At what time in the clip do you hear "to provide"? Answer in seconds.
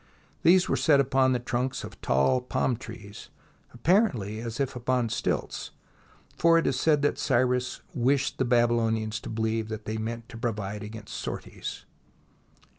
10.29-10.81